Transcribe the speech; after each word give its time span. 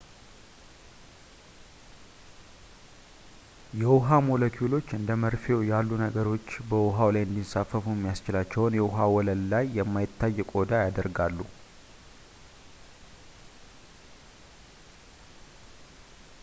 የውሃ 3.81 4.07
ሞለኪውሎች 4.29 4.87
እንደ 4.97 5.09
መርፌው 5.23 5.59
ያሉ 5.71 5.89
ነገሮች 6.03 6.47
በውሃው 6.69 7.09
ላይ 7.15 7.25
እንዲንሳፈፉ 7.27 7.83
የሚያስችላቸውን 7.95 8.77
የውሃ 8.79 9.07
ወለል 9.15 9.43
ላይ 9.53 9.67
የማይታይ 9.77 10.37
ቆዳ 10.53 10.71
ያደርጋሉ 10.85 11.37